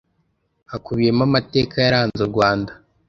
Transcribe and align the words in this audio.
hakubiyemo 0.71 1.21
amateka 1.29 1.75
yaranze 1.83 2.19
u 2.23 2.31
rwanda, 2.31 2.71